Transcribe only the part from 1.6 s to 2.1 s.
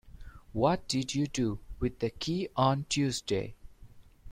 with the